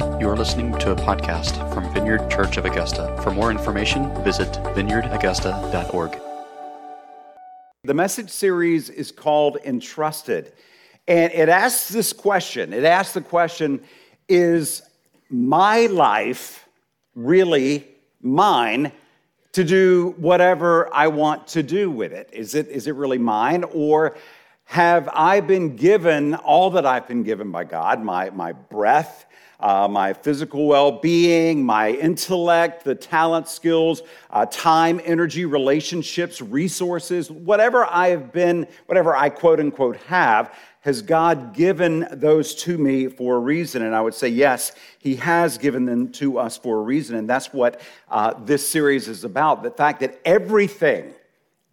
[0.00, 3.18] You are listening to a podcast from Vineyard Church of Augusta.
[3.22, 6.20] For more information, visit vineyardaugusta.org.
[7.82, 10.52] The message series is called Entrusted.
[11.08, 13.82] And it asks this question it asks the question
[14.28, 14.82] Is
[15.30, 16.68] my life
[17.14, 17.86] really
[18.20, 18.92] mine
[19.52, 22.28] to do whatever I want to do with it?
[22.34, 23.64] Is it, is it really mine?
[23.64, 24.14] Or
[24.66, 29.26] have I been given all that I've been given by God, my, my breath,
[29.60, 37.30] uh, my physical well being, my intellect, the talent, skills, uh, time, energy, relationships, resources,
[37.30, 43.06] whatever I have been, whatever I quote unquote have, has God given those to me
[43.06, 43.82] for a reason?
[43.82, 47.16] And I would say, yes, He has given them to us for a reason.
[47.16, 51.14] And that's what uh, this series is about the fact that everything,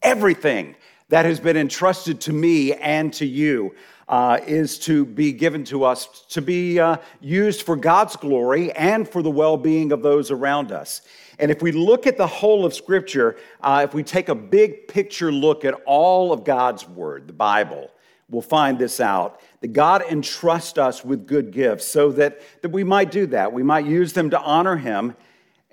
[0.01, 0.75] everything
[1.13, 3.75] that has been entrusted to me and to you
[4.07, 9.07] uh, is to be given to us to be uh, used for God's glory and
[9.07, 11.03] for the well being of those around us.
[11.37, 14.87] And if we look at the whole of Scripture, uh, if we take a big
[14.87, 17.91] picture look at all of God's Word, the Bible,
[18.27, 22.83] we'll find this out that God entrusts us with good gifts so that, that we
[22.83, 23.53] might do that.
[23.53, 25.15] We might use them to honor Him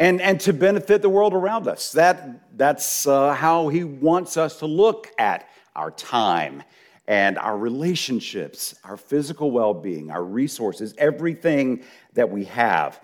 [0.00, 1.92] and, and to benefit the world around us.
[1.92, 6.64] That, that's uh, how He wants us to look at our time
[7.06, 11.84] and our relationships, our physical well being, our resources, everything
[12.14, 13.00] that we have.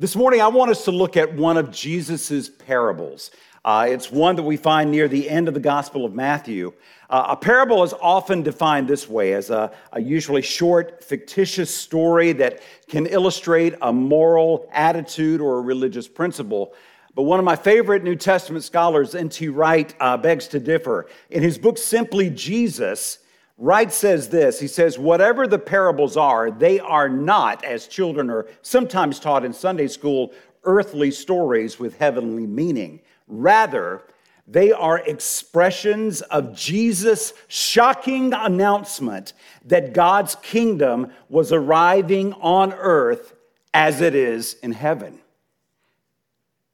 [0.00, 3.30] This morning, I want us to look at one of Jesus' parables.
[3.64, 6.72] Uh, it's one that we find near the end of the Gospel of Matthew.
[7.08, 12.32] Uh, a parable is often defined this way as a, a, usually short, fictitious story
[12.32, 16.74] that can illustrate a moral attitude or a religious principle.
[17.14, 19.48] But one of my favorite New Testament scholars, N.T.
[19.50, 21.06] Wright, uh, begs to differ.
[21.30, 23.18] In his book, Simply Jesus,
[23.58, 28.48] Wright says this He says, Whatever the parables are, they are not, as children are
[28.62, 30.32] sometimes taught in Sunday school,
[30.64, 33.00] earthly stories with heavenly meaning.
[33.32, 34.02] Rather,
[34.46, 39.32] they are expressions of Jesus' shocking announcement
[39.64, 43.34] that God's kingdom was arriving on earth
[43.72, 45.18] as it is in heaven.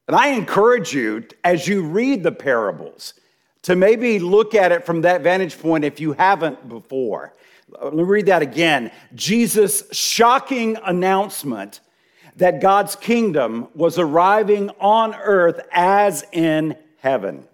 [0.08, 3.14] And I encourage you, as you read the parables,
[3.62, 7.34] to maybe look at it from that vantage point if you haven't before.
[7.68, 8.90] Let me read that again.
[9.14, 11.80] Jesus' shocking announcement
[12.38, 17.44] that God's kingdom was arriving on earth as in heaven.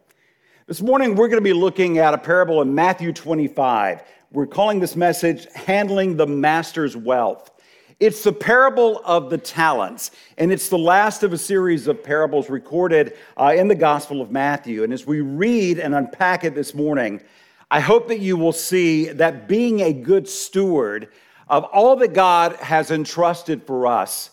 [0.67, 4.03] This morning, we're going to be looking at a parable in Matthew 25.
[4.31, 7.51] We're calling this message Handling the Master's Wealth.
[7.99, 12.51] It's the parable of the talents, and it's the last of a series of parables
[12.51, 14.85] recorded uh, in the Gospel of Matthew.
[14.85, 17.23] And as we read and unpack it this morning,
[17.71, 21.09] I hope that you will see that being a good steward
[21.49, 24.29] of all that God has entrusted for us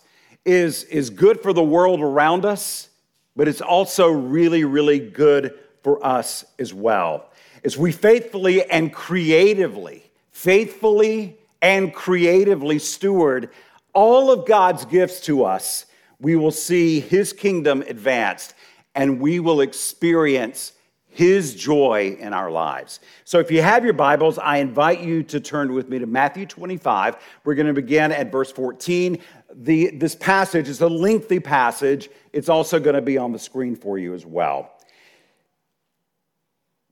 [0.45, 2.89] is, is good for the world around us,
[3.35, 7.29] but it's also really, really good for us as well.
[7.63, 13.49] As we faithfully and creatively, faithfully and creatively steward
[13.93, 15.85] all of God's gifts to us,
[16.19, 18.53] we will see His kingdom advanced
[18.95, 20.73] and we will experience
[21.09, 22.99] His joy in our lives.
[23.25, 26.45] So, if you have your Bibles, I invite you to turn with me to Matthew
[26.45, 27.17] 25.
[27.43, 29.19] We're going to begin at verse 14.
[29.55, 33.75] The, this passage is a lengthy passage, it's also going to be on the screen
[33.75, 34.71] for you as well.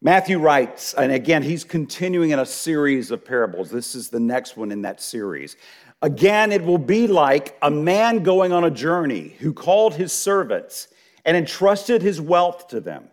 [0.01, 3.69] Matthew writes, and again, he's continuing in a series of parables.
[3.69, 5.57] This is the next one in that series.
[6.01, 10.87] Again, it will be like a man going on a journey who called his servants
[11.25, 13.09] and entrusted his wealth to them.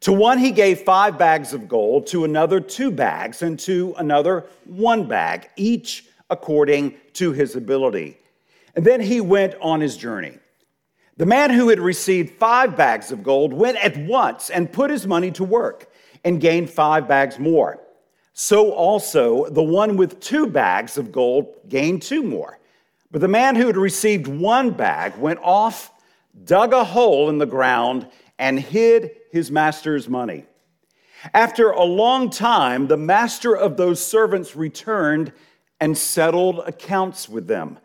[0.00, 4.46] To one he gave five bags of gold, to another two bags, and to another
[4.64, 8.18] one bag, each according to his ability.
[8.74, 10.38] And then he went on his journey.
[11.16, 15.06] The man who had received five bags of gold went at once and put his
[15.06, 15.92] money to work
[16.24, 17.78] and gained five bags more.
[18.32, 22.58] So also the one with two bags of gold gained two more.
[23.10, 25.90] But the man who had received one bag went off,
[26.44, 28.06] dug a hole in the ground,
[28.38, 30.46] and hid his master's money.
[31.34, 35.32] After a long time, the master of those servants returned
[35.80, 37.78] and settled accounts with them.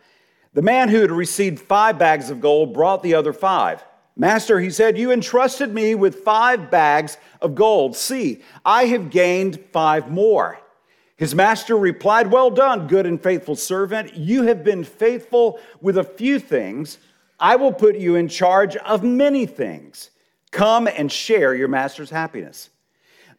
[0.56, 3.84] The man who had received five bags of gold brought the other five.
[4.16, 7.98] Master, he said, you entrusted me with five bags of gold.
[7.98, 10.57] See, I have gained five more.
[11.18, 14.16] His master replied, Well done, good and faithful servant.
[14.16, 17.00] You have been faithful with a few things.
[17.38, 20.10] I will put you in charge of many things.
[20.52, 22.69] Come and share your master's happiness.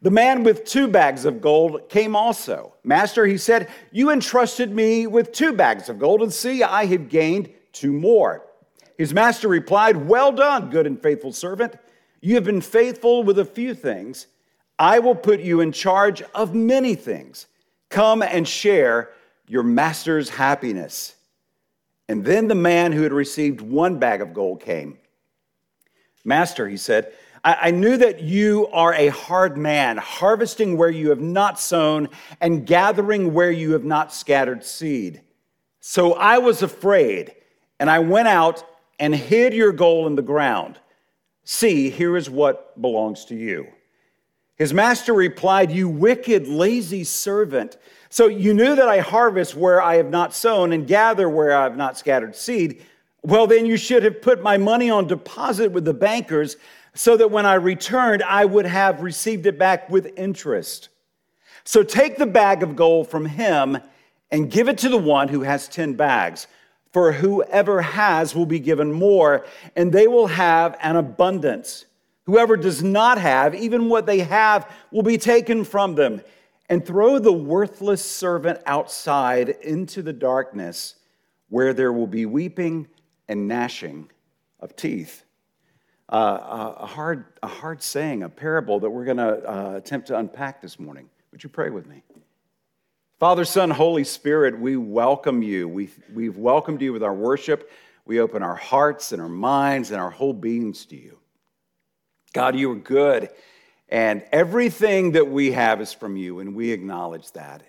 [0.06, 2.74] The man with two bags of gold came also.
[2.84, 7.08] Master, he said, You entrusted me with two bags of gold, and see, I have
[7.08, 8.46] gained two more.
[8.96, 11.74] His master replied, Well done, good and faithful servant.
[12.20, 14.28] You have been faithful with a few things.
[14.78, 17.48] I will put you in charge of many things.
[17.88, 19.10] Come and share
[19.48, 21.16] your master's happiness.
[22.08, 24.98] And then the man who had received one bag of gold came.
[26.24, 27.12] Master, he said,
[27.44, 32.08] I, knew that you are a hard man, harvesting where you have not sown
[32.40, 35.22] and gathering where you have not scattered seed.
[35.80, 37.34] So I was afraid,
[37.78, 38.64] and I went out
[38.98, 40.78] and hid your gold in the ground.
[41.44, 43.68] See, here is what belongs to you.
[44.56, 47.76] His master replied, You wicked, lazy servant.
[48.08, 51.64] So you knew that I harvest where I have not sown and gather where I
[51.64, 52.82] have not scattered seed.
[53.22, 56.56] Well, then you should have put my money on deposit with the bankers
[56.96, 60.88] so that when I returned, I would have received it back with interest.
[61.64, 63.78] So take the bag of gold from him
[64.30, 66.46] and give it to the one who has 10 bags.
[66.92, 69.44] For whoever has will be given more,
[69.74, 71.84] and they will have an abundance.
[72.24, 76.22] Whoever does not have, even what they have, will be taken from them.
[76.70, 80.94] And throw the worthless servant outside into the darkness,
[81.50, 82.88] where there will be weeping
[83.28, 84.10] and gnashing
[84.58, 85.25] of teeth.
[86.08, 90.62] A, hard, a hard saying, a parable that we're going to uh, attempt to unpack
[90.62, 91.08] this morning.
[91.32, 92.02] Would you pray with me?
[93.18, 95.66] Father, Son, Holy Spirit, we welcome you.
[95.68, 97.70] We've, we've welcomed you with our worship.
[98.04, 101.18] We open our hearts and our minds and our whole beings to you.
[102.32, 103.30] God, you are good,
[103.88, 107.62] and everything that we have is from you, and we acknowledge that.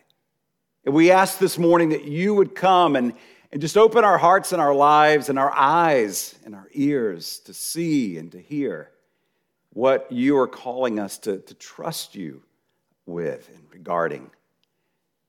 [0.85, 3.13] And we ask this morning that you would come and,
[3.51, 7.53] and just open our hearts and our lives and our eyes and our ears to
[7.53, 8.91] see and to hear
[9.73, 12.41] what you are calling us to, to trust you
[13.05, 14.29] with and regarding.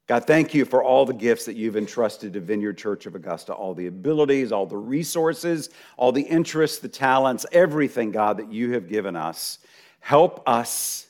[0.06, 3.52] God, thank you for all the gifts that you've entrusted to Vineyard Church of Augusta,
[3.52, 5.68] all the abilities, all the resources,
[5.98, 9.58] all the interests, the talents, everything, God, that you have given us.
[10.00, 11.08] Help us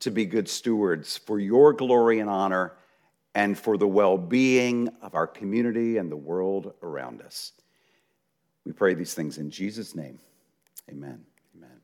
[0.00, 2.74] to be good stewards for your glory and honor
[3.34, 7.52] and for the well being of our community and the world around us.
[8.64, 10.18] We pray these things in Jesus' name.
[10.90, 11.24] Amen.
[11.56, 11.80] Amen.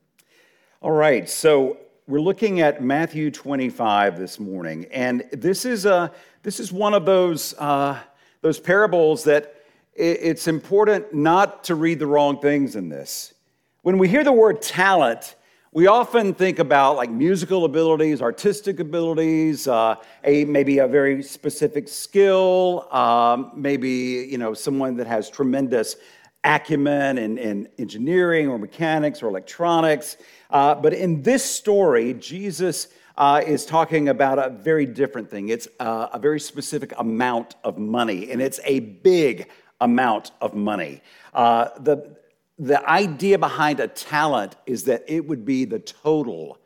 [0.81, 1.77] All right, so
[2.07, 6.11] we're looking at Matthew 25 this morning, and this is, a,
[6.43, 7.99] this is one of those, uh,
[8.41, 9.55] those parables that
[9.95, 13.33] it's important not to read the wrong things in this.
[13.81, 15.35] When we hear the word talent,
[15.75, 21.89] we often think about like musical abilities, artistic abilities, uh, a maybe a very specific
[21.89, 23.89] skill, um, maybe
[24.31, 25.97] you know someone that has tremendous
[26.45, 30.15] acumen in, in engineering or mechanics or electronics.
[30.49, 32.87] Uh, but in this story, Jesus
[33.17, 35.49] uh, is talking about a very different thing.
[35.49, 39.49] It's uh, a very specific amount of money, and it's a big
[39.81, 41.01] amount of money.
[41.33, 42.15] Uh, the,
[42.57, 46.59] the idea behind a talent is that it would be the total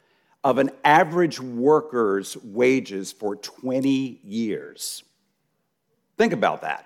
[0.43, 5.03] of an average worker's wages for 20 years.
[6.17, 6.85] Think about that.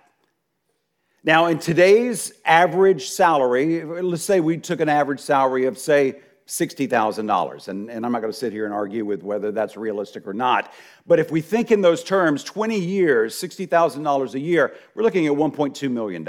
[1.23, 6.15] Now, in today's average salary, let's say we took an average salary of, say,
[6.47, 7.67] $60,000.
[7.67, 10.33] And, and I'm not going to sit here and argue with whether that's realistic or
[10.33, 10.73] not.
[11.07, 15.33] But if we think in those terms, 20 years, $60,000 a year, we're looking at
[15.33, 16.27] $1.2 million.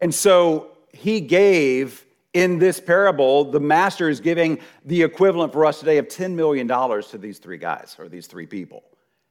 [0.00, 2.04] And so he gave
[2.34, 6.68] in this parable, the master is giving the equivalent for us today of $10 million
[6.68, 8.84] to these three guys or these three people.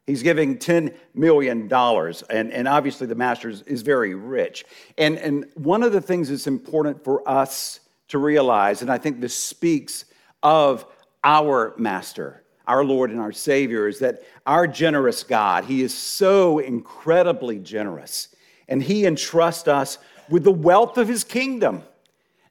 [0.08, 4.66] He's giving $10 million, and, and obviously the master is very rich.
[4.98, 9.20] And, and one of the things that's important for us to realize, and I think
[9.20, 10.06] this speaks
[10.42, 10.86] of
[11.26, 16.60] our master, our Lord and our Savior, is that our generous God, He is so
[16.60, 18.30] incredibly generous,
[18.70, 19.98] and He entrusts us
[20.30, 21.84] with the wealth of His kingdom.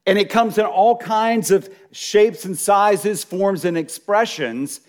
[0.07, 4.81] And it comes in all kinds of shapes and sizes, forms and expressions.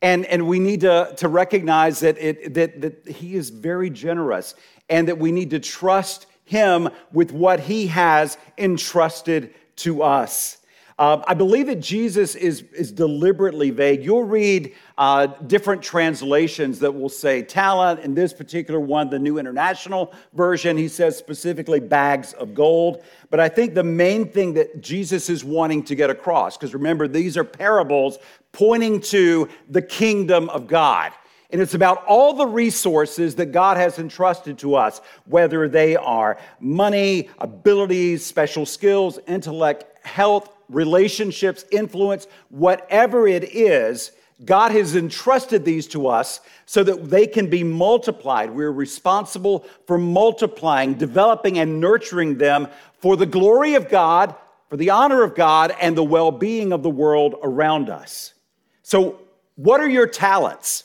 [0.00, 4.54] And, and we need to, to recognize that, it, that, that he is very generous
[4.88, 10.58] and that we need to trust him with what he has entrusted to us.
[10.98, 14.04] Uh, I believe that Jesus is, is deliberately vague.
[14.04, 18.00] You'll read uh, different translations that will say talent.
[18.00, 23.02] In this particular one, the New International Version, he says specifically bags of gold.
[23.30, 27.08] But I think the main thing that Jesus is wanting to get across, because remember,
[27.08, 28.18] these are parables
[28.52, 31.12] pointing to the kingdom of God.
[31.50, 36.38] And it's about all the resources that God has entrusted to us, whether they are
[36.60, 44.12] money, abilities, special skills, intellect, health, relationships, influence, whatever it is,
[44.44, 48.50] God has entrusted these to us so that they can be multiplied.
[48.50, 54.34] We're responsible for multiplying, developing, and nurturing them for the glory of God,
[54.68, 58.34] for the honor of God, and the well being of the world around us.
[58.82, 59.20] So,
[59.56, 60.84] what are your talents?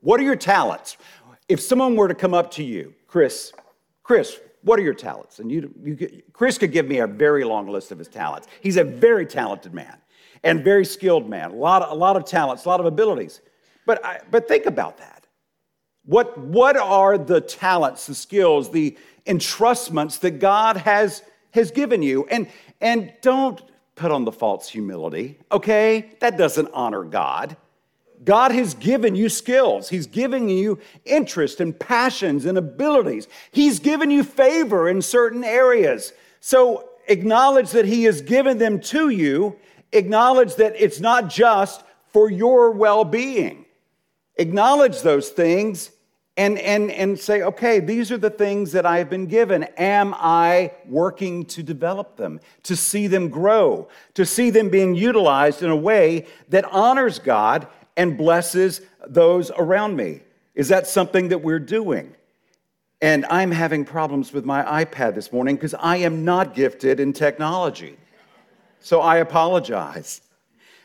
[0.00, 0.96] What are your talents?
[1.48, 3.52] If someone were to come up to you, Chris,
[4.02, 5.38] Chris, what are your talents?
[5.38, 8.48] And you, you, Chris could give me a very long list of his talents.
[8.62, 9.96] He's a very talented man
[10.42, 13.40] and very skilled man, a lot of, a lot of talents, a lot of abilities.
[13.86, 15.26] But, I, but think about that.
[16.06, 22.26] What, what are the talents, the skills, the entrustments that God has, has given you?
[22.30, 22.48] And,
[22.80, 23.62] and don't
[23.94, 26.10] put on the false humility, okay?
[26.20, 27.56] That doesn't honor God.
[28.22, 29.88] God has given you skills.
[29.88, 33.28] He's given you interest and passions and abilities.
[33.50, 36.12] He's given you favor in certain areas.
[36.40, 39.56] So acknowledge that He has given them to you.
[39.92, 43.66] Acknowledge that it's not just for your well being.
[44.36, 45.90] Acknowledge those things
[46.36, 49.64] and, and, and say, okay, these are the things that I've been given.
[49.76, 55.62] Am I working to develop them, to see them grow, to see them being utilized
[55.62, 60.20] in a way that honors God and blesses those around me?
[60.54, 62.14] Is that something that we're doing?
[63.00, 67.12] And I'm having problems with my iPad this morning because I am not gifted in
[67.12, 67.96] technology.
[68.80, 70.20] So I apologize.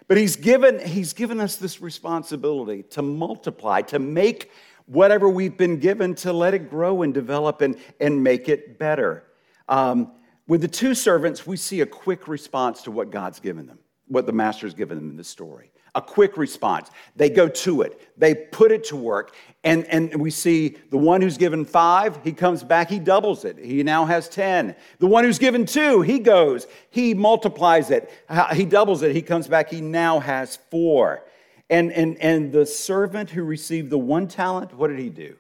[0.08, 4.52] But he's given, he's given us this responsibility to multiply, to make
[4.88, 9.24] whatever we've been given, to let it grow and develop and, and make it better.
[9.68, 10.12] Um,
[10.48, 14.26] with the two servants, we see a quick response to what God's given them, what
[14.26, 16.90] the master's given them in the story a quick response.
[17.16, 19.34] They go to it, they put it to work.
[19.64, 23.58] And, and we see the one who's given five, he comes back, he doubles it.
[23.58, 24.74] He now has 10.
[25.00, 28.10] The one who's given two, he goes, he multiplies it,
[28.54, 31.26] he doubles it, he comes back, he now has four.
[31.70, 35.36] And, and, and the servant who received the one talent, what did he do?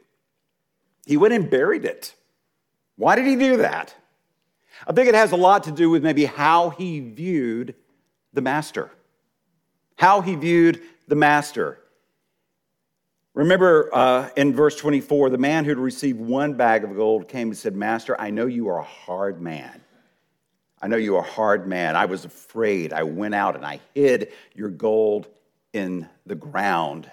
[1.05, 2.13] He went and buried it.
[2.97, 3.95] Why did he do that?
[4.85, 7.73] I think it has a lot to do with maybe how he viewed
[8.33, 8.91] the master
[9.99, 11.77] how he viewed the master.
[13.33, 17.49] Remember uh, in verse 24, the man who had received one bag of gold came
[17.49, 19.81] and said, Master, I know you are a hard man.
[20.81, 21.97] I know you are a hard man.
[21.97, 22.93] I was afraid.
[22.93, 25.27] I went out and I hid your gold
[25.73, 27.11] in the ground.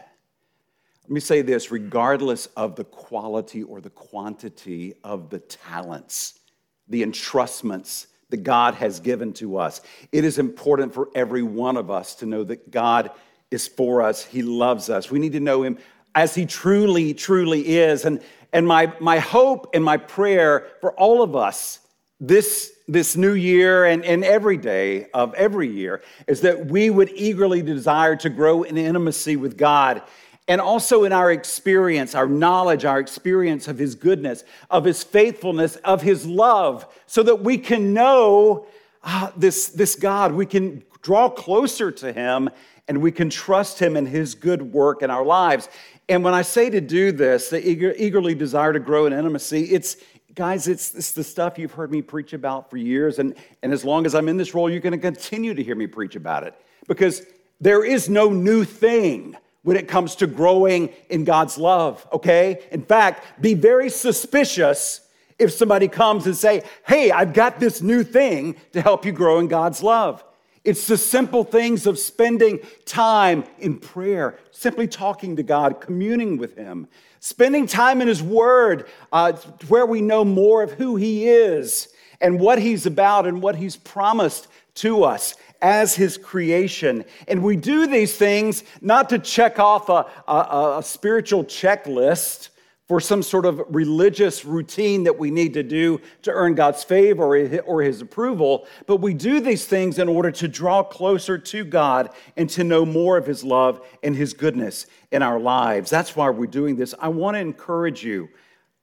[1.03, 6.39] Let me say this regardless of the quality or the quantity of the talents,
[6.87, 9.81] the entrustments that God has given to us.
[10.13, 13.11] It is important for every one of us to know that God
[13.51, 15.11] is for us, He loves us.
[15.11, 15.79] We need to know Him
[16.15, 18.05] as He truly, truly is.
[18.05, 18.21] And,
[18.53, 21.81] and my, my hope and my prayer for all of us
[22.19, 27.11] this, this new year and, and every day of every year is that we would
[27.15, 30.03] eagerly desire to grow in intimacy with God
[30.49, 35.77] and also in our experience, our knowledge, our experience of His goodness, of His faithfulness,
[35.77, 38.67] of His love, so that we can know
[39.03, 40.33] uh, this, this God.
[40.33, 42.51] We can draw closer to Him
[42.89, 45.69] and we can trust Him in His good work in our lives.
[46.09, 49.65] And when I say to do this, the eager, eagerly desire to grow in intimacy,
[49.65, 49.97] it's,
[50.35, 53.19] guys, it's, it's the stuff you've heard me preach about for years.
[53.19, 53.35] And,
[53.65, 55.89] and as long as I'm in this role, you're going to continue to hear me
[55.89, 56.55] preach about it
[56.87, 57.23] because
[57.61, 62.61] there is no new thing when it comes to growing in God's love, okay?
[62.71, 65.01] In fact, be very suspicious
[65.41, 69.41] if somebody comes and say, "Hey, I've got this new thing to help you grow
[69.41, 70.23] in God's love."
[70.63, 76.55] It's the simple things of spending time in prayer, simply talking to God, communing with
[76.57, 76.87] Him,
[77.19, 79.33] spending time in His Word, uh,
[79.67, 81.89] where we know more of who He is
[82.21, 84.47] and what He's about and what He's promised
[84.77, 87.05] to us as his creation.
[87.29, 92.51] And we do these things not to check off a, a, a spiritual checklist
[92.89, 97.37] for some sort of religious routine that we need to do to earn God's favor
[97.67, 102.11] or his approval, but we do these things in order to draw closer to God
[102.37, 105.91] and to know more of his love and his goodness in our lives.
[105.91, 106.95] That's why we're doing this.
[107.01, 108.29] I want to encourage you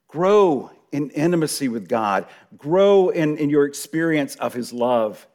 [0.08, 2.26] grow in intimacy with God,
[2.56, 5.26] grow in, in your experience of his love.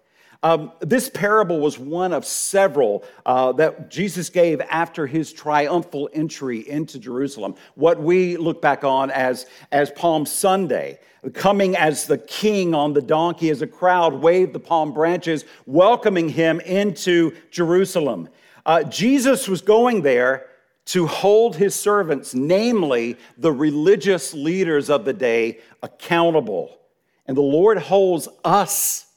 [0.41, 6.67] Um, this parable was one of several uh, that Jesus gave after his triumphal entry
[6.69, 10.99] into Jerusalem, what we look back on as, as Palm Sunday.
[11.33, 16.29] Coming as the king on the donkey, as a crowd waved the palm branches, welcoming
[16.29, 18.29] him into Jerusalem.
[18.65, 20.45] Uh, Jesus was going there
[20.85, 26.79] to hold his servants, namely the religious leaders of the day, accountable.
[27.25, 29.08] And the Lord holds us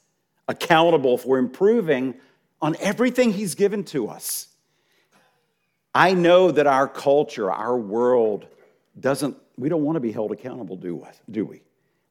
[0.48, 2.14] accountable for improving
[2.60, 4.48] on everything He's given to us.
[5.94, 8.46] I know that our culture, our world,
[8.98, 11.04] doesn't, we don't want to be held accountable, do,
[11.44, 11.62] we?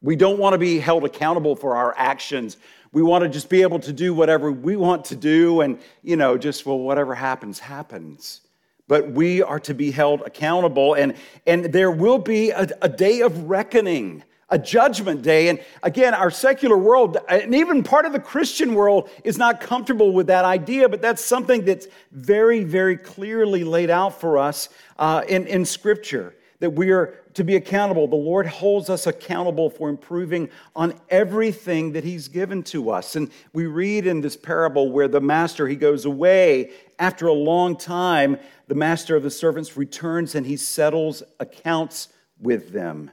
[0.02, 2.58] We don't want to be held accountable for our actions.
[2.92, 6.16] We want to just be able to do whatever we want to do and, you
[6.16, 8.42] know, just, well, whatever happens, happens.
[8.88, 11.16] But we are to be held accountable, and,
[11.48, 15.48] and there will be a, a day of reckoning a judgment day.
[15.48, 20.12] And again, our secular world, and even part of the Christian world, is not comfortable
[20.12, 25.24] with that idea, but that's something that's very, very clearly laid out for us uh,
[25.28, 28.08] in, in Scripture that we are to be accountable.
[28.08, 33.16] The Lord holds us accountable for improving on everything that He's given to us.
[33.16, 37.78] And we read in this parable where the master, he goes away after a long
[37.78, 43.12] time, the master of the servants returns and he settles accounts with them.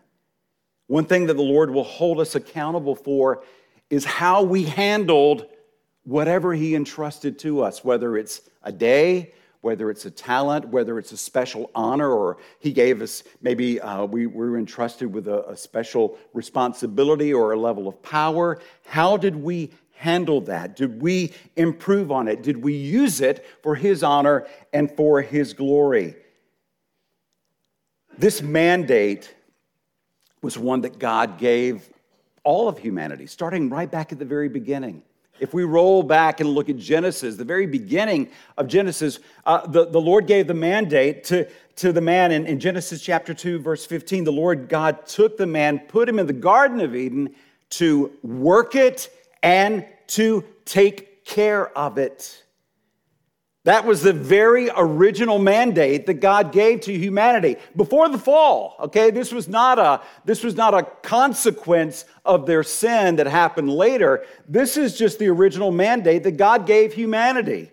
[0.88, 3.44] One thing that the Lord will hold us accountable for
[3.90, 5.46] is how we handled
[6.04, 11.12] whatever He entrusted to us, whether it's a day, whether it's a talent, whether it's
[11.12, 15.46] a special honor, or He gave us maybe uh, we, we, were entrusted with a,
[15.50, 18.58] a special responsibility or a level of power.
[18.86, 20.74] How did we handle that?
[20.74, 22.42] Did we improve on it?
[22.42, 26.16] Did we use it for His honor and for His glory?
[28.16, 29.34] This mandate
[30.42, 31.88] was one that God gave
[32.44, 35.02] all of humanity, starting right back at the very beginning.
[35.40, 39.86] If we roll back and look at Genesis, the very beginning of Genesis, uh, the,
[39.86, 43.86] the Lord gave the mandate to, to the man in, in Genesis chapter 2, verse
[43.86, 44.24] 15.
[44.24, 47.34] The Lord God took the man, put him in the Garden of Eden
[47.70, 49.10] to work it
[49.42, 52.42] and to take care of it.
[53.68, 58.76] That was the very original mandate that God gave to humanity before the fall.
[58.80, 63.70] Okay, this was not a this was not a consequence of their sin that happened
[63.70, 64.24] later.
[64.48, 67.70] This is just the original mandate that God gave humanity.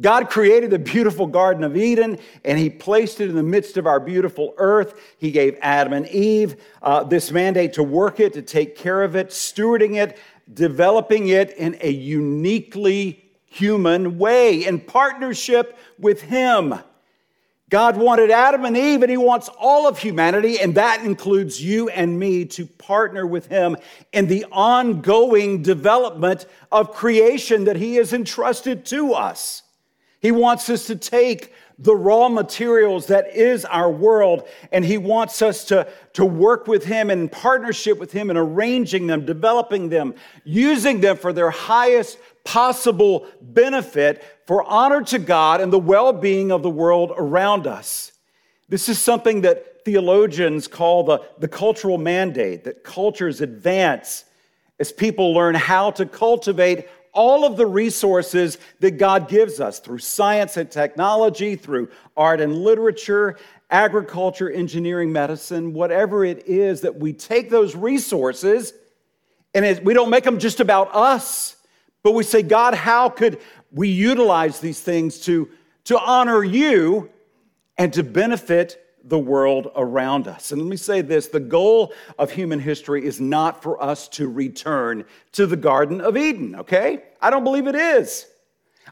[0.00, 3.86] God created the beautiful Garden of Eden and He placed it in the midst of
[3.86, 5.00] our beautiful earth.
[5.18, 9.14] He gave Adam and Eve uh, this mandate to work it, to take care of
[9.14, 10.18] it, stewarding it,
[10.52, 16.74] developing it in a uniquely human way in partnership with Him.
[17.70, 21.90] God wanted Adam and Eve, and He wants all of humanity, and that includes you
[21.90, 23.76] and me, to partner with Him
[24.12, 29.62] in the ongoing development of creation that He has entrusted to us.
[30.20, 35.42] He wants us to take the raw materials that is our world, and He wants
[35.42, 40.14] us to, to work with Him in partnership with Him in arranging them, developing them,
[40.42, 46.50] using them for their highest possible benefit for honor to God and the well being
[46.50, 48.12] of the world around us.
[48.70, 54.24] This is something that theologians call the, the cultural mandate, that cultures advance
[54.80, 59.98] as people learn how to cultivate all of the resources that God gives us through
[59.98, 63.36] science and technology, through art and literature,
[63.70, 68.72] agriculture, engineering, medicine, whatever it is, that we take those resources
[69.52, 71.56] and we don't make them just about us
[72.02, 73.40] but we say, God, how could
[73.72, 75.48] we utilize these things to,
[75.84, 77.10] to honor you
[77.76, 80.52] and to benefit the world around us?
[80.52, 84.28] And let me say this the goal of human history is not for us to
[84.28, 87.02] return to the Garden of Eden, okay?
[87.20, 88.26] I don't believe it is.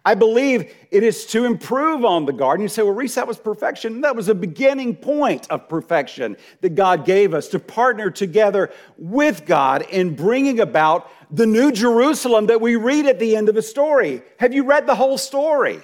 [0.06, 2.62] I believe it is to improve on the garden.
[2.62, 4.02] You say, well, Reese, that was perfection.
[4.02, 9.44] That was a beginning point of perfection that God gave us to partner together with
[9.46, 13.62] God in bringing about the new Jerusalem that we read at the end of the
[13.62, 14.22] story.
[14.38, 15.80] Have you read the whole story?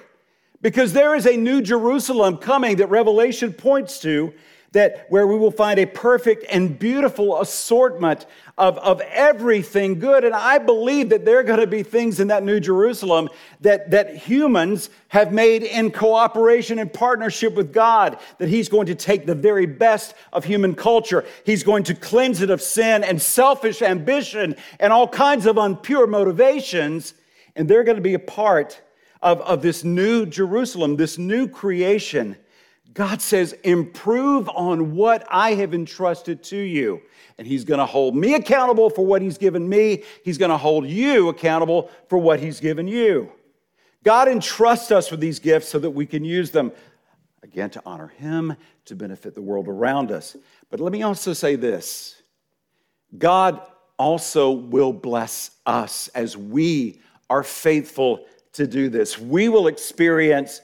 [0.61, 4.33] Because there is a new Jerusalem coming that Revelation points to
[4.73, 8.25] that where we will find a perfect and beautiful assortment
[8.57, 10.23] of, of everything good.
[10.23, 13.29] And I believe that there are going to be things in that New Jerusalem
[13.61, 18.95] that, that humans have made in cooperation and partnership with God, that He's going to
[18.95, 21.23] take the very best of human culture.
[21.45, 26.09] He's going to cleanse it of sin and selfish ambition and all kinds of unpure
[26.09, 27.13] motivations.
[27.55, 28.81] And they're going to be a part
[29.21, 32.37] of, of this new Jerusalem, this new creation
[32.93, 37.01] God says, improve on what I have entrusted to you.
[37.37, 40.03] And He's going to hold me accountable for what He's given me.
[40.23, 43.31] He's going to hold you accountable for what He's given you.
[44.03, 46.71] God entrusts us with these gifts so that we can use them,
[47.41, 50.35] again, to honor Him, to benefit the world around us.
[50.69, 52.21] But let me also say this
[53.17, 53.61] God
[53.97, 59.17] also will bless us as we are faithful to do this.
[59.17, 60.61] We will experience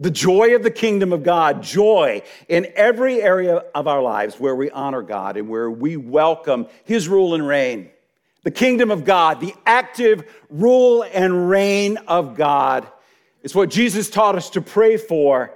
[0.00, 4.56] the joy of the kingdom of God, joy in every area of our lives where
[4.56, 7.90] we honor God and where we welcome His rule and reign.
[8.42, 12.88] The kingdom of God, the active rule and reign of God,
[13.42, 15.52] is what Jesus taught us to pray for.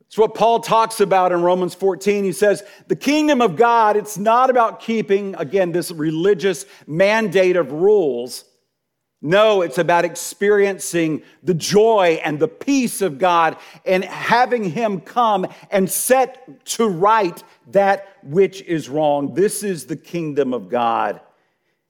[0.00, 2.24] It's what Paul talks about in Romans 14.
[2.24, 7.70] He says, The kingdom of God, it's not about keeping, again, this religious mandate of
[7.70, 8.44] rules.
[9.26, 13.56] No, it's about experiencing the joy and the peace of God
[13.86, 19.32] and having Him come and set to right that which is wrong.
[19.32, 21.22] This is the kingdom of God.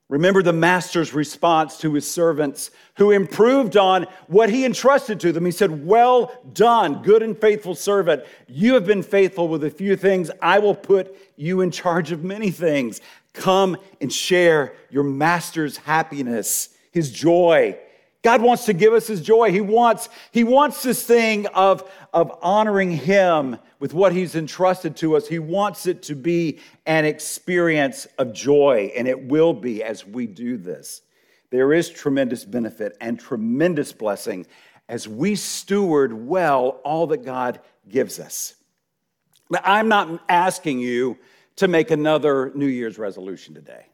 [0.09, 5.45] Remember the master's response to his servants who improved on what he entrusted to them.
[5.45, 8.23] He said, Well done, good and faithful servant.
[8.47, 10.31] You have been faithful with a few things.
[10.41, 13.01] I will put you in charge of many things.
[13.33, 17.77] Come and share your master's happiness, his joy.
[18.23, 19.51] God wants to give us his joy.
[19.53, 25.17] He wants, he wants this thing of, of honoring him with what he's entrusted to
[25.17, 25.27] us.
[25.27, 30.27] He wants it to be an experience of joy, and it will be as we
[30.27, 31.03] do this.
[31.51, 34.47] There is tremendous benefit and tremendous blessing
[34.89, 38.55] as we steward well all that God gives us.
[39.51, 41.19] Now, I'm not asking you
[41.57, 43.87] to make another New Year's resolution today.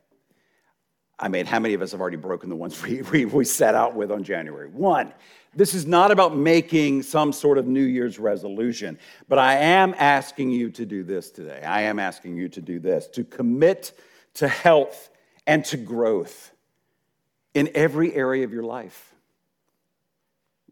[1.20, 3.74] I mean, how many of us have already broken the ones we, we, we set
[3.74, 5.12] out with on January 1?
[5.54, 10.50] This is not about making some sort of New Year's resolution, but I am asking
[10.50, 11.60] you to do this today.
[11.62, 13.92] I am asking you to do this to commit
[14.34, 15.10] to health
[15.46, 16.52] and to growth
[17.52, 19.12] in every area of your life.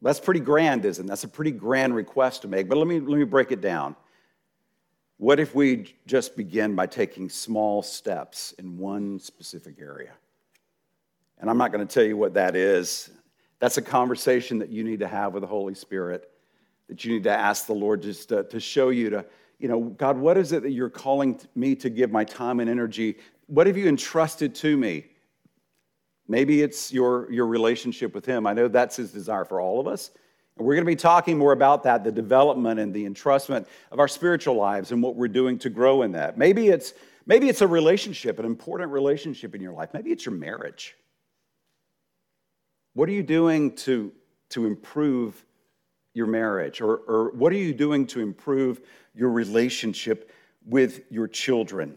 [0.00, 1.08] That's pretty grand, isn't it?
[1.08, 3.96] That's a pretty grand request to make, but let me, let me break it down.
[5.16, 10.12] What if we just begin by taking small steps in one specific area?
[11.40, 13.10] And I'm not going to tell you what that is.
[13.60, 16.30] That's a conversation that you need to have with the Holy Spirit,
[16.88, 19.24] that you need to ask the Lord just to, to show you to,
[19.58, 22.70] you know, God, what is it that you're calling me to give my time and
[22.70, 23.18] energy?
[23.46, 25.06] What have you entrusted to me?
[26.28, 28.46] Maybe it's your, your relationship with Him.
[28.46, 30.10] I know that's His desire for all of us.
[30.56, 33.98] And we're going to be talking more about that the development and the entrustment of
[33.98, 36.36] our spiritual lives and what we're doing to grow in that.
[36.36, 36.94] Maybe it's,
[37.26, 39.90] maybe it's a relationship, an important relationship in your life.
[39.94, 40.96] Maybe it's your marriage.
[42.94, 44.12] What are you doing to,
[44.50, 45.44] to improve
[46.14, 46.80] your marriage?
[46.80, 48.80] Or, or what are you doing to improve
[49.14, 50.30] your relationship
[50.64, 51.96] with your children?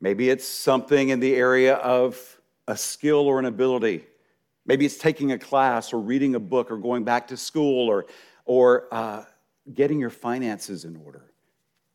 [0.00, 4.06] Maybe it's something in the area of a skill or an ability.
[4.66, 8.06] Maybe it's taking a class or reading a book or going back to school or,
[8.44, 9.24] or uh,
[9.72, 11.33] getting your finances in order.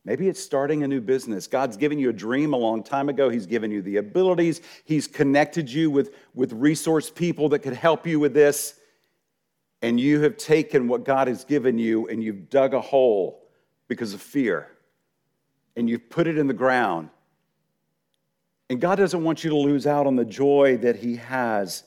[0.06, 1.48] Maybe it's starting a new business.
[1.48, 3.30] God's given you a dream a long time ago.
[3.30, 4.62] He's given you the abilities.
[4.86, 8.76] He's connected you with, with resource people that could help you with this.
[9.82, 13.48] And you have taken what God has given you and you've dug a hole
[13.88, 14.70] because of fear.
[15.76, 17.10] And you've put it in the ground.
[18.70, 21.84] And God doesn't want you to lose out on the joy that He has.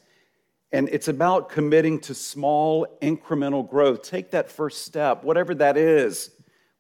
[0.70, 4.02] And it's about committing to small incremental growth.
[4.02, 6.30] Take that first step, whatever that is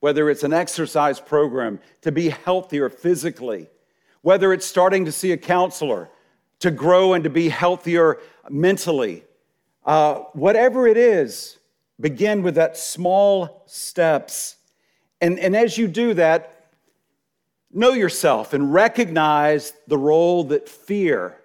[0.02, 3.68] whether it's an exercise program to be healthier physically,
[4.22, 6.10] whether it's starting to see a counselor
[6.58, 8.18] to grow and to be healthier
[8.50, 9.22] mentally.
[9.86, 11.58] Uh, whatever it is,
[12.00, 14.56] begin with that small steps.
[15.20, 16.66] And, and as you do that,
[17.70, 21.38] know yourself and recognize the role that fear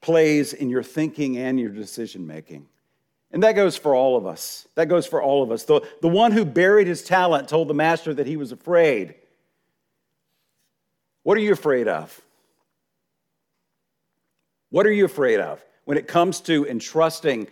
[0.00, 2.68] plays in your thinking and your decision making.
[3.36, 4.66] And that goes for all of us.
[4.76, 5.64] That goes for all of us.
[5.64, 9.14] The, the one who buried his talent told the master that he was afraid.
[11.22, 12.18] What are you afraid of?
[14.70, 17.48] What are you afraid of when it comes to entrusting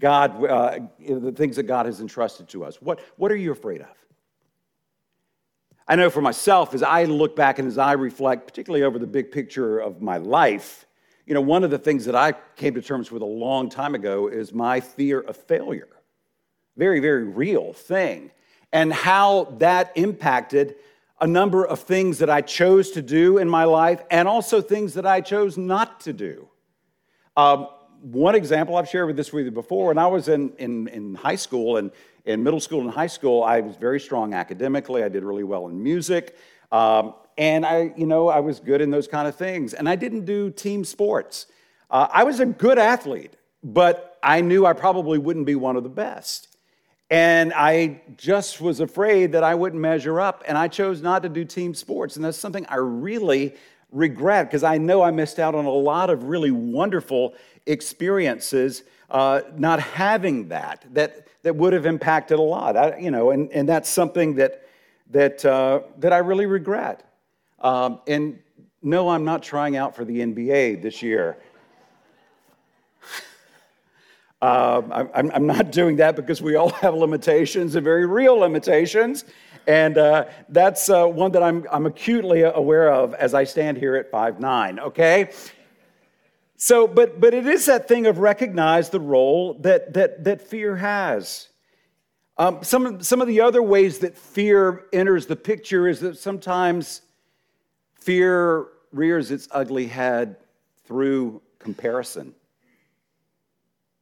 [0.00, 2.82] God, uh, the things that God has entrusted to us?
[2.82, 3.96] What, what are you afraid of?
[5.86, 9.06] I know for myself, as I look back and as I reflect, particularly over the
[9.06, 10.83] big picture of my life,
[11.26, 13.94] you know, one of the things that I came to terms with a long time
[13.94, 15.88] ago is my fear of failure.
[16.76, 18.30] Very, very real thing.
[18.72, 20.76] And how that impacted
[21.20, 24.94] a number of things that I chose to do in my life and also things
[24.94, 26.48] that I chose not to do.
[27.36, 27.68] Um,
[28.02, 31.14] one example I've shared with this with you before, when I was in, in, in
[31.14, 31.90] high school and
[32.26, 35.02] in middle school and high school, I was very strong academically.
[35.02, 36.36] I did really well in music.
[36.70, 39.74] Um, and I, you know, I was good in those kind of things.
[39.74, 41.46] And I didn't do team sports.
[41.90, 45.82] Uh, I was a good athlete, but I knew I probably wouldn't be one of
[45.82, 46.48] the best.
[47.10, 51.28] And I just was afraid that I wouldn't measure up, and I chose not to
[51.28, 52.16] do team sports.
[52.16, 53.54] And that's something I really
[53.92, 57.34] regret because I know I missed out on a lot of really wonderful
[57.66, 62.76] experiences uh, not having that, that, that would have impacted a lot.
[62.76, 64.66] I, you know, and, and that's something that,
[65.10, 67.08] that, uh, that I really regret.
[67.64, 68.38] Um, and
[68.82, 71.38] no, I'm not trying out for the NBA this year.
[74.42, 79.24] Um, I'm, I'm, not doing that because we all have limitations and very real limitations.
[79.66, 83.96] And uh, that's uh, one that I'm, I'm acutely aware of as I stand here
[83.96, 84.78] at five nine.
[84.80, 85.30] okay?
[86.58, 90.76] So, but, but it is that thing of recognize the role that, that, that fear
[90.76, 91.48] has.
[92.36, 97.00] Um, some, some of the other ways that fear enters the picture is that sometimes
[98.04, 100.36] fear rears its ugly head
[100.84, 102.34] through comparison.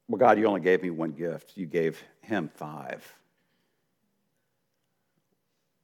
[0.08, 1.52] Well, God, you only gave me one gift.
[1.54, 3.10] You gave him five.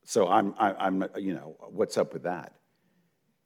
[0.04, 2.54] So I'm, I'm, you know, what's up with that?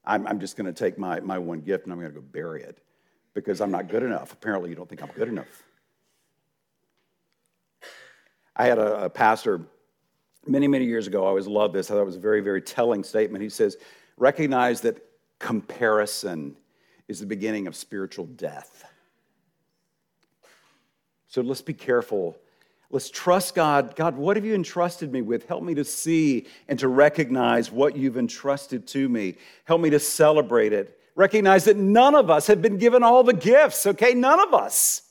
[0.04, 2.24] I'm, I'm just going to take my, my one gift and I'm going to go
[2.24, 2.82] bury it
[3.34, 4.32] because I'm not good enough.
[4.32, 5.62] Apparently, you don't think I'm good enough.
[8.56, 9.60] I had a, a pastor
[10.46, 11.24] many, many years ago.
[11.24, 11.90] I always loved this.
[11.90, 13.42] I thought it was a very, very telling statement.
[13.42, 13.76] He says,
[14.22, 15.04] recognize that
[15.40, 16.56] comparison
[17.08, 18.84] is the beginning of spiritual death.
[21.26, 22.36] So let's be careful.
[22.88, 23.96] Let's trust God.
[23.96, 25.48] God, what have you entrusted me with?
[25.48, 29.34] Help me to see and to recognize what you've entrusted to me.
[29.64, 31.00] Help me to celebrate it.
[31.16, 34.14] Recognize that none of us have been given all the gifts, okay?
[34.14, 35.02] None of us.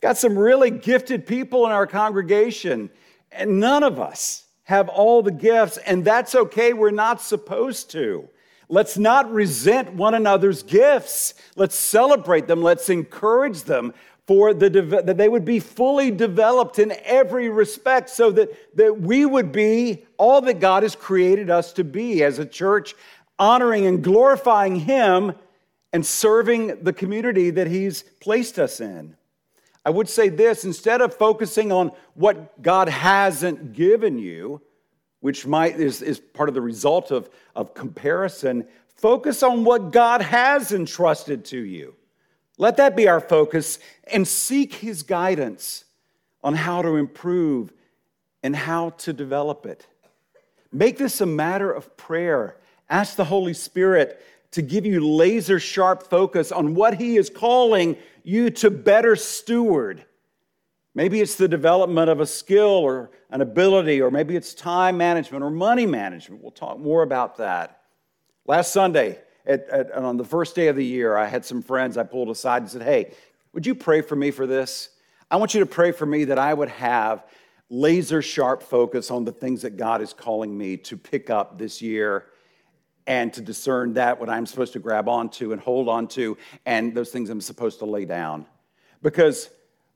[0.00, 2.88] Got some really gifted people in our congregation,
[3.30, 6.72] and none of us have all the gifts, and that's okay.
[6.72, 8.28] We're not supposed to.
[8.68, 11.34] Let's not resent one another's gifts.
[11.56, 12.62] Let's celebrate them.
[12.62, 13.94] Let's encourage them
[14.26, 19.24] for the, that they would be fully developed in every respect so that, that we
[19.24, 22.94] would be all that God has created us to be as a church,
[23.38, 25.32] honoring and glorifying Him
[25.94, 29.16] and serving the community that He's placed us in.
[29.82, 34.60] I would say this instead of focusing on what God hasn't given you,
[35.20, 40.22] which might is, is part of the result of, of comparison, focus on what God
[40.22, 41.94] has entrusted to you.
[42.56, 43.78] Let that be our focus
[44.12, 45.84] and seek His guidance
[46.42, 47.72] on how to improve
[48.42, 49.86] and how to develop it.
[50.72, 52.56] Make this a matter of prayer.
[52.90, 57.96] Ask the Holy Spirit to give you laser sharp focus on what He is calling
[58.22, 60.04] you to better steward.
[60.98, 65.44] Maybe it's the development of a skill or an ability, or maybe it's time management
[65.44, 66.42] or money management.
[66.42, 67.82] We'll talk more about that.
[68.46, 71.96] Last Sunday, at, at, on the first day of the year, I had some friends
[71.96, 73.14] I pulled aside and said, Hey,
[73.52, 74.88] would you pray for me for this?
[75.30, 77.26] I want you to pray for me that I would have
[77.70, 81.80] laser sharp focus on the things that God is calling me to pick up this
[81.80, 82.26] year
[83.06, 86.34] and to discern that what I'm supposed to grab onto and hold onto
[86.66, 88.46] and those things I'm supposed to lay down.
[89.00, 89.48] Because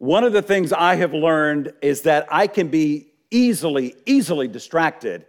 [0.02, 5.26] one of the things I have learned is that I can be easily, easily distracted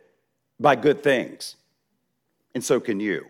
[0.60, 1.58] by good things.
[2.56, 3.24] And so can you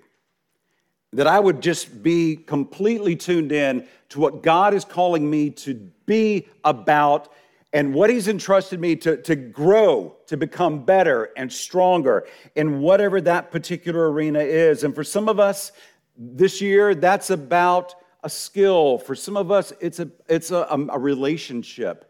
[1.12, 5.74] that I would just be completely tuned in to what God is calling me to
[6.06, 7.34] be about
[7.74, 12.26] and what He's entrusted me to, to grow, to become better and stronger
[12.56, 14.86] in whatever that particular arena is.
[14.86, 15.74] And for some of us
[16.18, 18.98] this year, that's about a skill.
[18.98, 22.10] For some of us, it's a, it's a, um, a relationship.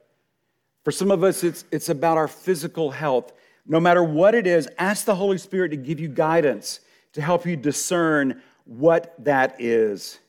[0.83, 3.33] For some of us, it's, it's about our physical health.
[3.65, 6.81] No matter what it is, ask the Holy Spirit to give you guidance,
[7.13, 10.19] to help you discern what that is.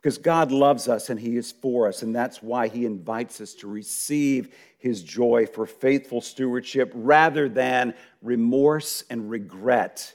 [0.00, 3.52] Because God loves us and He is for us, and that's why He invites us
[3.54, 10.14] to receive His joy for faithful stewardship rather than remorse and regret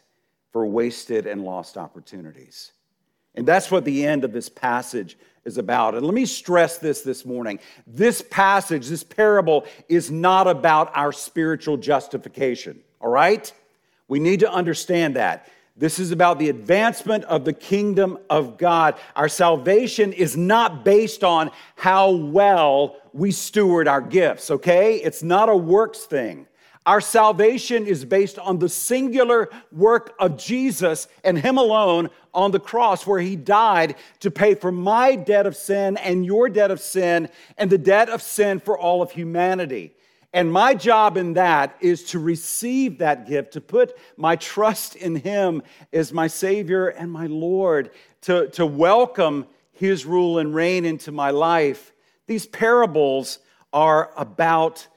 [0.51, 2.71] for wasted and lost opportunities.
[3.35, 5.93] And that's what the end of this passage is about.
[5.93, 7.59] And let me stress this this morning.
[7.85, 13.51] This passage, this parable, is not about our spiritual justification, all right?
[14.07, 15.47] We need to understand that.
[15.77, 18.95] This is about the advancement of the kingdom of God.
[19.15, 24.95] Our salvation is not based on how well we steward our gifts, okay?
[24.95, 26.47] It's not a works thing.
[26.85, 32.59] Our salvation is based on the singular work of Jesus and Him alone on the
[32.59, 36.79] cross, where He died to pay for my debt of sin and your debt of
[36.79, 39.93] sin and the debt of sin for all of humanity.
[40.31, 45.15] And my job in that is to receive that gift, to put my trust in
[45.15, 47.91] Him as my Savior and my Lord,
[48.23, 51.93] to, to welcome His rule and reign into my life.
[52.27, 53.39] These parables
[53.73, 54.87] are about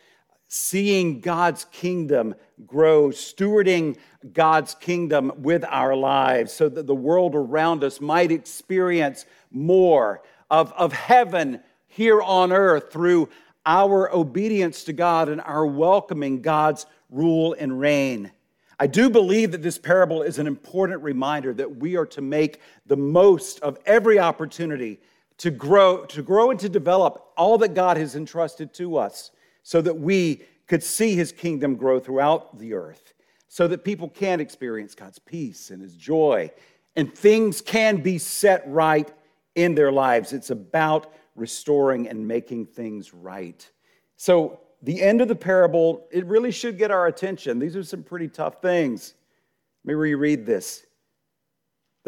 [0.48, 2.34] seeing God's kingdom
[2.66, 3.96] grow, stewarding
[4.32, 10.72] God's kingdom with our lives so that the world around us might experience more of,
[10.72, 13.28] of heaven here on earth through
[13.66, 18.32] our obedience to God and our welcoming God's rule and reign.
[18.80, 22.60] I do believe that this parable is an important reminder that we are to make
[22.86, 25.00] the most of every opportunity
[25.38, 29.30] to grow, to grow and to develop all that God has entrusted to us
[29.68, 33.12] so that we could see his kingdom grow throughout the earth,
[33.48, 36.50] so that people can experience God's peace and his joy,
[36.96, 39.12] and things can be set right
[39.56, 40.32] in their lives.
[40.32, 43.70] It's about restoring and making things right.
[44.16, 47.58] So, the end of the parable, it really should get our attention.
[47.58, 49.12] These are some pretty tough things.
[49.84, 50.86] Let me reread this.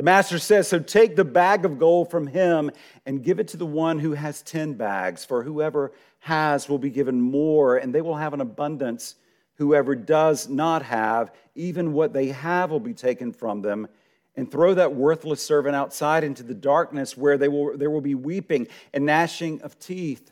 [0.00, 2.70] The master says, So take the bag of gold from him
[3.04, 6.88] and give it to the one who has 10 bags, for whoever has will be
[6.88, 9.16] given more, and they will have an abundance.
[9.56, 13.88] Whoever does not have, even what they have will be taken from them.
[14.36, 18.14] And throw that worthless servant outside into the darkness where they will, there will be
[18.14, 20.30] weeping and gnashing of teeth.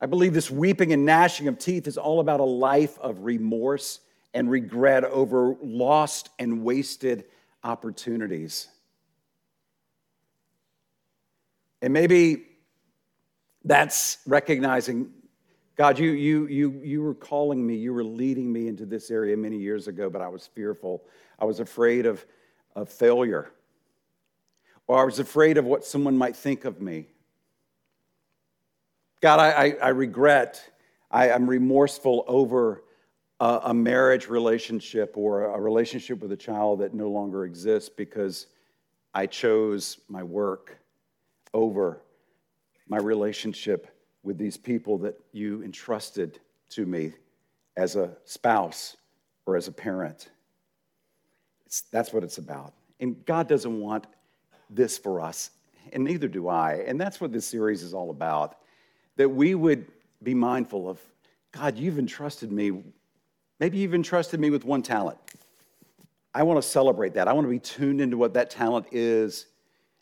[0.00, 4.00] I believe this weeping and gnashing of teeth is all about a life of remorse
[4.34, 7.26] and regret over lost and wasted
[7.64, 8.68] opportunities.
[11.82, 12.46] And maybe
[13.64, 15.12] that's recognizing
[15.78, 19.36] God, you, you, you, you were calling me, you were leading me into this area
[19.36, 21.04] many years ago, but I was fearful.
[21.38, 22.26] I was afraid of,
[22.74, 23.52] of failure,
[24.88, 27.06] or I was afraid of what someone might think of me.
[29.20, 30.68] God, I, I, I regret,
[31.12, 32.82] I, am remorseful over
[33.40, 38.46] a, marriage relationship or a relationship with a child that no longer exists because
[39.14, 40.78] I chose my work
[41.54, 42.02] over
[42.88, 47.12] my relationship with these people that you entrusted to me
[47.76, 48.96] as a spouse
[49.46, 50.30] or as a parent.
[51.64, 52.74] It's, that's what it's about.
[53.00, 54.06] And God doesn't want
[54.68, 55.50] this for us,
[55.92, 56.82] and neither do I.
[56.86, 58.56] And that's what this series is all about
[59.16, 59.86] that we would
[60.22, 60.98] be mindful of
[61.52, 62.82] God, you've entrusted me
[63.60, 65.18] Maybe you've entrusted me with one talent.
[66.34, 67.26] I want to celebrate that.
[67.26, 69.46] I want to be tuned into what that talent is.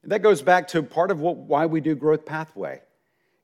[0.03, 2.83] And that goes back to part of what, why we do Growth Pathway,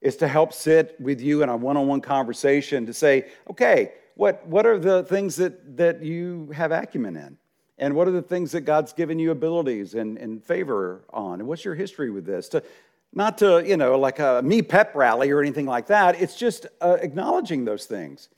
[0.00, 3.92] is to help sit with you in a one on one conversation to say, okay,
[4.16, 7.38] what, what are the things that, that you have acumen in?
[7.78, 11.40] And what are the things that God's given you abilities and, and favor on?
[11.40, 12.48] And what's your history with this?
[12.50, 12.62] To,
[13.14, 16.20] not to, you know, like a me pep rally or anything like that.
[16.20, 18.28] It's just uh, acknowledging those things.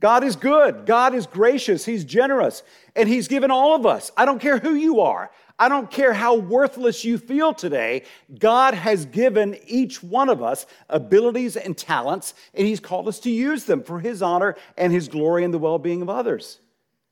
[0.00, 0.86] God is good.
[0.86, 1.84] God is gracious.
[1.84, 2.62] He's generous.
[2.94, 4.12] And He's given all of us.
[4.16, 5.30] I don't care who you are.
[5.58, 8.04] I don't care how worthless you feel today.
[8.38, 13.30] God has given each one of us abilities and talents, and He's called us to
[13.30, 16.60] use them for His honor and His glory and the well being of others.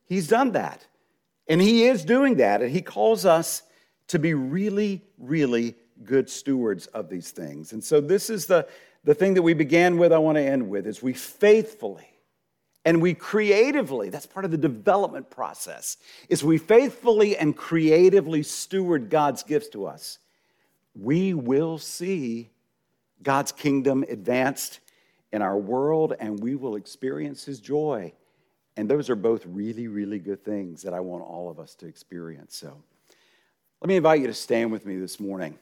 [0.05, 0.87] He's done that.
[1.49, 2.63] And He is doing that.
[2.63, 3.63] And He calls us
[4.09, 7.73] to be really, really good stewards of these things.
[7.73, 8.69] And so, this is the,
[9.03, 12.16] the thing that we began with, I want to end with, is we faithfully
[12.87, 15.97] and we creatively that's part of the development process
[16.29, 20.19] is we faithfully and creatively steward god's gifts to us.
[20.95, 22.51] We will see
[23.23, 24.79] god's kingdom advanced
[25.33, 28.13] in our world and we will experience his joy.
[28.77, 31.87] And those are both really really good things that i want all of us to
[31.87, 32.57] experience.
[32.57, 32.81] So
[33.83, 35.59] let me invite you to stand with me this morning